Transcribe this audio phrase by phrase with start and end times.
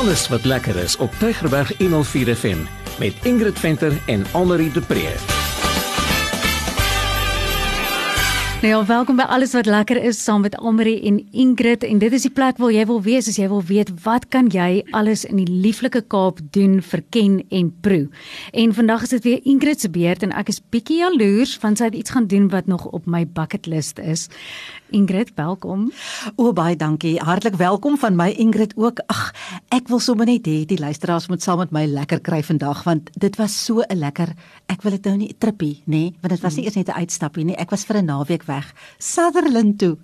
[0.00, 2.58] Alles wat lekker is op Tygerberg 104 FM
[2.98, 5.39] met Ingrid Venter en Annelie de Pre.
[8.60, 12.12] Nou ja, welkom by alles wat lekker is saam met Almarie en Ingrid en dit
[12.12, 15.22] is die plek waar jy wil wees as jy wil weet wat kan jy alles
[15.24, 18.10] in die lieflike Kaap doen, verken en proe.
[18.52, 21.88] En vandag is dit weer Ingrid se beurt en ek is bietjie jaloers want sy
[21.88, 24.26] het iets gaan doen wat nog op my bucket list is.
[24.90, 25.88] Ingrid, welkom.
[26.34, 27.14] O, baie dankie.
[27.22, 29.00] Hartlik welkom van my Ingrid ook.
[29.06, 29.30] Ag,
[29.72, 33.08] ek wil sommer net hê die luisteraars moet saam met my lekker kry vandag want
[33.16, 34.34] dit was so 'n lekker.
[34.68, 37.00] Ek wil dit nou nie trippie, nê, nee, want dit was nie eers net 'n
[37.00, 37.56] uitstappie nie.
[37.56, 39.94] Ek was vir 'n naweek weg Sutherland toe.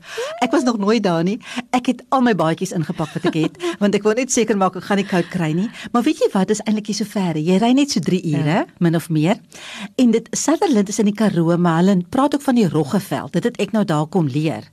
[0.44, 1.36] Ek was nog nooit daar nie.
[1.76, 4.78] Ek het al my baadjies ingepak wat ek het want ek wou net seker maak
[4.78, 5.68] ek gaan nie koud kry nie.
[5.92, 7.38] Maar weet jy wat, dis eintlik nie so ver.
[7.38, 8.64] Jy ry net so 3 ure, ja.
[8.82, 9.40] min of meer.
[10.00, 13.34] En dit Sutherland is in die Karoo, maar hulle praat ook van die Roggeveld.
[13.36, 14.68] Dit het ek nou daar kom leer.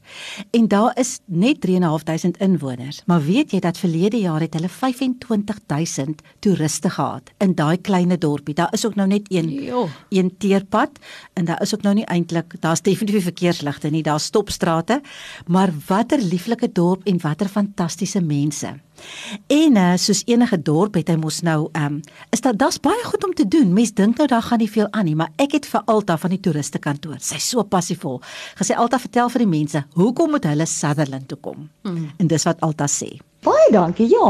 [0.56, 3.02] En daar is net 3.500 inwoners.
[3.10, 8.56] Maar weet jy dat verlede jaar het hulle 25000 toeriste gehad in daai klein dorpie.
[8.56, 9.88] Daar is ook nou net een jo.
[10.10, 11.00] een teerpad
[11.34, 13.26] en daar is ook nou nie eintlik daar's definitief
[13.64, 15.02] verkeersligte nie, daar's stopstrate,
[15.48, 18.74] maar watter lieflike dorp en watter fantastiese mense.
[19.48, 23.04] En uh, soos enige dorp het hy mos nou ehm um, is dit daar's baie
[23.04, 23.74] goed om te doen.
[23.74, 26.30] Mens dink nou daar gaan nie veel aan nie, maar ek het vir Alta van
[26.30, 27.18] die toeriste kantoor.
[27.20, 28.22] Sy's so passievol.
[28.60, 31.70] Gesê Alta vertel vir die mense, hoekom moet hulle Sutherland toe kom?
[31.84, 32.10] Mm.
[32.18, 33.18] En dis wat Alta sê.
[33.44, 34.06] Baie dankie.
[34.08, 34.28] Ja,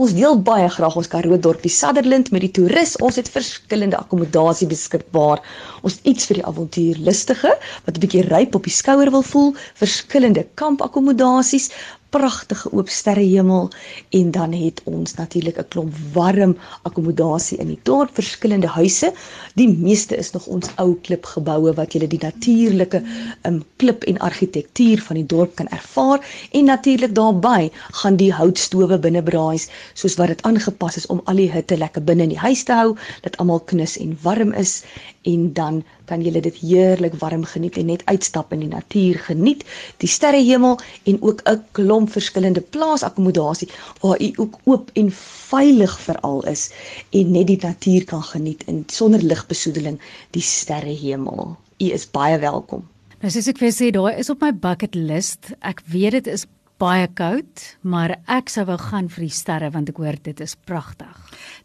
[0.00, 2.96] ons deel baie graag ons Karoo dorpie Sutherland met die toerist.
[3.04, 5.42] Ons het verskillende akkommodasie beskikbaar.
[5.84, 7.52] Ons iets vir die avontuurlustige
[7.84, 11.68] wat 'n bietjie ryp op die skouer wil voel, verskillende kampakkommodasies,
[12.14, 13.70] pragtige oop sterrehemel
[14.18, 19.12] en dan het ons natuurlik 'n klomp warm akkommodasie in die dorp, verskillende huise.
[19.54, 23.02] Die meeste is nog ons ou klipgeboue wat jy die natuurlike
[23.42, 27.70] um, klip en argitektuur van die dorp kan ervaar en natuurlik daarbey
[28.02, 32.04] gaan die houtstowe binne braais soos wat dit aangepas is om al die hitte lekker
[32.04, 34.82] binne in die huis te hou, dat almal knus en warm is
[35.24, 39.64] en dan kan jy dit heerlik warm geniet en net uitstap in die natuur geniet,
[40.02, 43.68] die sterrehemel en ook 'n klomp verskillende plaasakkommodasie
[44.00, 45.10] waar u ook oop en
[45.50, 46.70] veilig veral is
[47.10, 51.56] en net die natuur kan geniet in sonder ligbesoedeling die sterrehemel.
[51.78, 52.88] U is baie welkom.
[53.20, 55.54] Nou soos ek vir sê, daai is op my bucket list.
[55.60, 56.46] Ek weet dit is
[56.82, 60.56] baie koud, maar ek sou wou gaan vir die sterre want ek hoor dit is
[60.66, 61.12] pragtig.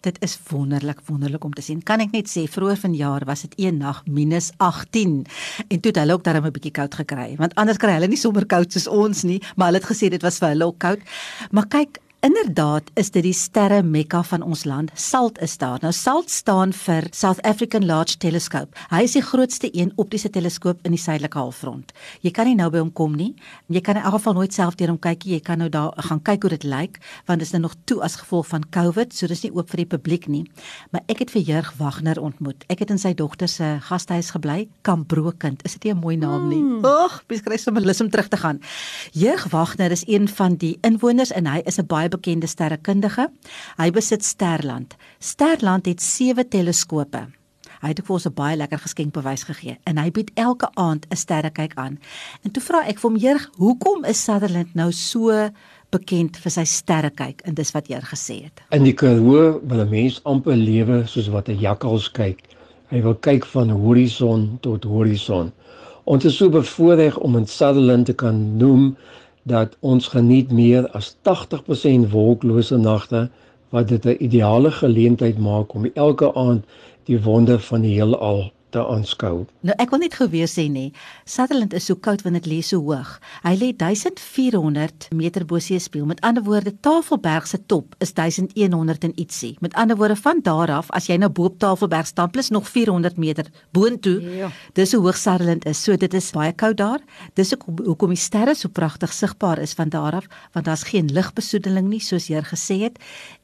[0.05, 1.81] Dit is wonderlik, wonderlik om te sien.
[1.81, 5.23] Kan ek net sê vroeër vanjaar was dit een nag minus 18
[5.65, 8.21] en toe het hulle ook darem 'n bietjie koud gekry, want anders kry hulle nie
[8.21, 11.01] sommer koud soos ons nie, maar hulle het gesê dit was vir hulle ook koud.
[11.51, 14.89] Maar kyk, Inderdaad is dit die sterre Mekka van ons land.
[14.99, 15.79] SALT is daar.
[15.79, 18.75] Nou SALT staan vir South African Large Telescope.
[18.91, 21.93] Hy is die grootste een optiese teleskoop in die suidelike halfrond.
[22.19, 23.29] Jy kan nie nou by hom kom nie.
[23.71, 25.37] Jy kan in elk geval nooit self deur hom kyk nie.
[25.37, 26.99] Jy kan nou daar gaan kyk hoe dit lyk
[27.29, 29.85] want dit is nou nog toe as gevolg van COVID, so dis nie oop vir
[29.85, 30.43] die publiek nie.
[30.91, 32.67] Maar ek het vir Jurg Wagner ontmoet.
[32.67, 35.63] Ek het in sy dogter se gastehuis gebly, Kambrokind.
[35.63, 36.59] Is dit nie 'n mooi naam nie?
[36.59, 36.83] Hmm.
[36.83, 38.59] Ag, beskryf sommer lus om terug te gaan.
[39.13, 43.29] Jurg Wagner is een van die inwoners en hy is 'n baie bekende sterrekundige.
[43.77, 44.95] Hy besit Sterland.
[45.19, 47.27] Sterland het 7 teleskope.
[47.79, 51.05] Hy het ook vir ons 'n baie lekker geskenkbewys gegee en hy bied elke aand
[51.09, 51.99] 'n sterrekyk aan.
[52.43, 55.49] En toe vra ek vir hom: "Heer, hoekom is Sutherland nou so
[55.89, 58.61] bekend vir sy sterrekyk?" En dis wat Heer gesê het.
[58.71, 62.39] In die Karoo wil 'n mens amper lewe soos wat 'n jakkals kyk.
[62.89, 65.51] Hy wil kyk van horison tot horison.
[66.03, 68.97] Ons is so bevoordeel om in Sutherland te kan noem
[69.43, 73.29] dat ons geniet meer as 80% wolklose nagte
[73.69, 76.65] wat dit 'n ideale geleentheid maak om elke aand
[77.03, 79.45] die wonder van die heelal te aanskou.
[79.65, 80.89] Nou ek wil net gewees sê nê,
[81.25, 83.15] Sutherland is so koud want dit lê so hoog.
[83.43, 86.07] Hy lê 1400 meter bo seespieël.
[86.09, 89.55] Met ander woorde, Tafelberg se top is 1100 en ietsie.
[89.63, 92.69] Met ander woorde, van daar af as jy nou bo op Tafelberg staan plus nog
[92.69, 94.51] 400 meter boontoe, ja.
[94.77, 95.83] dis hoe hoog Sutherland is.
[95.83, 97.01] So dit is baie koud daar.
[97.39, 101.09] Dis ook hoekom die sterre so pragtig sigbaar is van daar af, want daar's geen
[101.13, 102.99] ligbesoedeling nie soos jy gesê het.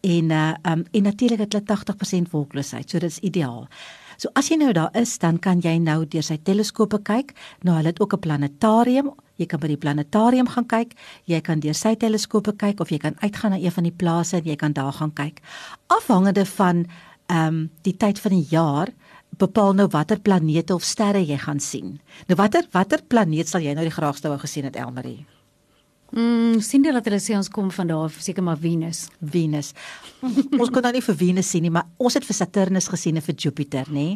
[0.06, 2.89] En uh um, en natuurlik het hulle 80% wolkloosheid.
[2.89, 3.68] So dit is ideaal.
[4.18, 7.34] So as jy nou daar is, dan kan jy nou deur sy teleskope kyk.
[7.64, 9.12] Nou hulle het ook 'n planetarium.
[9.38, 10.94] Jy kan by die planetarium gaan kyk.
[11.26, 14.38] Jy kan deur sy teleskope kyk of jy kan uitgaan na een van die plase
[14.38, 15.42] en jy kan daar gaan kyk.
[15.88, 16.86] Afhangende van
[17.28, 18.88] ehm um, die tyd van die jaar
[19.38, 22.00] bepaal nou watter planete of sterre jy gaan sien.
[22.28, 25.26] Nou watter watter planeet sal jy nou die graagste wou gesien het Elmarie?
[26.16, 29.06] Mm, sien jy dat hulle sê ons kom van daar seker maar Venus.
[29.20, 29.74] Venus.
[30.62, 33.26] ons kon nou nie vir Venus sien nie, maar ons het vir Saturnus gesien en
[33.26, 34.16] vir Jupiter, nê?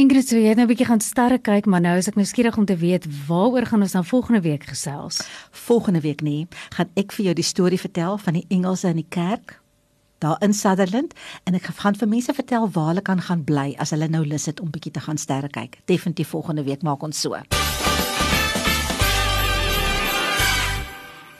[0.00, 2.24] Ingrid, so jy het nou 'n bietjie gaan sterre kyk, maar nou is ek nou
[2.24, 5.20] skieurig om te weet waaroor gaan ons dan volgende week gesels?
[5.50, 9.06] Volgende week nie, gaan ek vir jou die storie vertel van die engele in die
[9.08, 9.60] kerk
[10.18, 11.12] daar in Sutherland
[11.44, 14.46] en ek gaan vir mense vertel waar hulle kan gaan bly as hulle nou lus
[14.46, 15.78] het om bietjie te gaan sterre kyk.
[15.84, 17.36] Definitief volgende week maak ons so.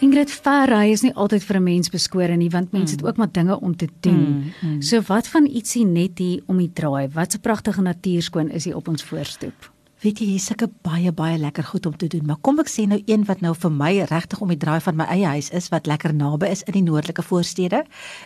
[0.00, 2.98] Ingrid Ferrey is nie altyd vir 'n mens beskore nie want mense mm.
[2.98, 4.28] het ook maar dinge om te doen.
[4.28, 4.82] Mm, mm.
[4.82, 7.08] So wat van ietsie net hier om die draai?
[7.12, 9.69] Wat 'n pragtige natuurskoon is hier op ons voorstoep.
[10.00, 12.86] Weet jy, hier's sulke baie baie lekker goed om te doen, maar kom ek sê
[12.88, 15.68] nou een wat nou vir my regtig om die draai van my eie huis is
[15.68, 17.82] wat lekker naby is in die noordelike voorstede.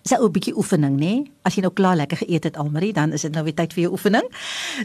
[0.06, 1.26] Is 'n ou bietjie oefening, nê?
[1.43, 3.82] As jy nou klaar lekker geëet het almarie, dan is dit nou weer tyd vir
[3.82, 4.23] jou oefening.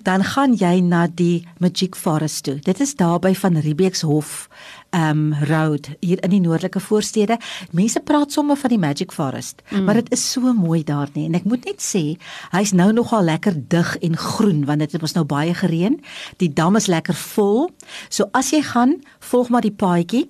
[0.03, 2.55] Dan gaan jy na die Magic Forest toe.
[2.55, 4.49] Dit is daarby van Riebeekshof
[4.91, 7.37] um road hier in die noordelike voorstede.
[7.71, 9.83] Mense praat sommer van die Magic Forest, mm.
[9.83, 11.27] maar dit is so mooi daar nie.
[11.29, 12.17] En ek moet net sê,
[12.51, 15.99] hy's nou nogal lekker dig en groen want dit het mos nou baie gereën.
[16.41, 17.69] Die dam is lekker vol.
[18.09, 18.99] So as jy gaan,
[19.31, 20.27] volg maar die paadjie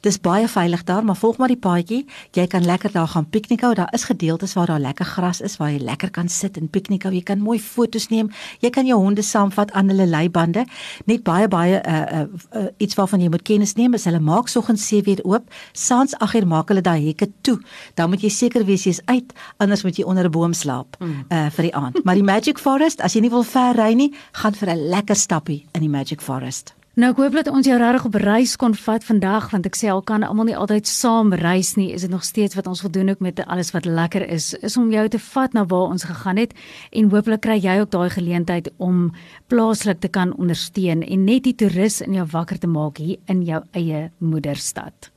[0.00, 2.06] Dis baie veilig daar, maar volg maar die paadjie.
[2.32, 3.74] Jy kan lekker daar gaan piknik hou.
[3.74, 7.04] Daar is gedeeltes waar daar lekker gras is waar jy lekker kan sit en piknik
[7.04, 7.12] hou.
[7.12, 8.30] Jy kan mooi foto's neem.
[8.64, 10.64] Jy kan jou honde saamvat aan hulle leibande.
[11.04, 12.24] Net baie baie uh, uh,
[12.56, 15.52] uh iets waarvan jy moet kennis neem is hulle maak soggens 7 uur oop.
[15.72, 17.58] Saans 8 uur maak hulle daai hekke toe.
[17.94, 21.50] Dan moet jy seker wees jy's uit, anders moet jy onder 'n boom slaap uh
[21.50, 22.04] vir die aand.
[22.04, 25.16] Maar die Magic Forest, as jy nie wil ver ry nie, gaan vir 'n lekker
[25.16, 26.79] stappie in die Magic Forest.
[26.98, 29.92] Nou ek hoop dat ons jou regtig op reis kon vat vandag want ek sê
[29.92, 31.92] al kan almal nie altyd saam reis nie.
[31.94, 34.74] Is dit nog steeds wat ons wil doen ook met alles wat lekker is, is
[34.76, 36.56] om jou te vat na waar ons gegaan het
[36.90, 39.12] en hooplik kry jy ook daai geleentheid om
[39.46, 43.46] plaaslik te kan ondersteun en net die toerus in jou wakker te maak hier in
[43.46, 45.12] jou eie moederstad.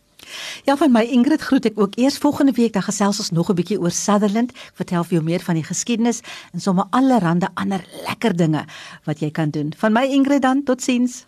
[0.69, 3.57] Ja, van my Ingrid groet ek ook eers volgende week dan gesels ons nog 'n
[3.57, 4.53] bietjie oor Sutherland.
[4.53, 6.21] Ek vertel vir jou meer van die geskiedenis
[6.53, 8.65] en sommer allerlei ander lekker dinge
[9.03, 9.73] wat jy kan doen.
[9.77, 11.25] Van my Ingrid dan, totsiens.